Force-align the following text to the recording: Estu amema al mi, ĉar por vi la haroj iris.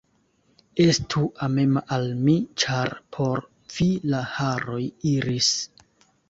Estu 0.85 1.19
amema 1.47 1.83
al 1.97 2.07
mi, 2.21 2.35
ĉar 2.63 2.93
por 3.19 3.45
vi 3.75 3.91
la 4.15 4.23
haroj 4.39 4.81
iris. 5.13 5.53